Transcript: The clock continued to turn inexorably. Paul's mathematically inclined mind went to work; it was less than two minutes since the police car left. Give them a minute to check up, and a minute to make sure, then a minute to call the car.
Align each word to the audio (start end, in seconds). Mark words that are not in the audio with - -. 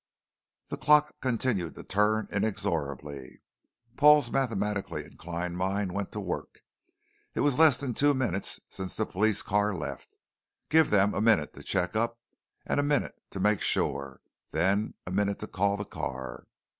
The 0.69 0.79
clock 0.79 1.13
continued 1.21 1.75
to 1.75 1.83
turn 1.83 2.27
inexorably. 2.31 3.43
Paul's 3.97 4.31
mathematically 4.31 5.05
inclined 5.05 5.59
mind 5.59 5.91
went 5.91 6.11
to 6.13 6.19
work; 6.19 6.61
it 7.35 7.41
was 7.41 7.59
less 7.59 7.77
than 7.77 7.93
two 7.93 8.15
minutes 8.15 8.59
since 8.67 8.95
the 8.95 9.05
police 9.05 9.43
car 9.43 9.75
left. 9.75 10.17
Give 10.69 10.89
them 10.89 11.13
a 11.13 11.21
minute 11.21 11.53
to 11.53 11.61
check 11.61 11.95
up, 11.95 12.19
and 12.65 12.79
a 12.79 12.81
minute 12.81 13.13
to 13.29 13.39
make 13.39 13.61
sure, 13.61 14.21
then 14.49 14.95
a 15.05 15.11
minute 15.11 15.37
to 15.41 15.45
call 15.45 15.77
the 15.77 15.85
car. 15.85 16.47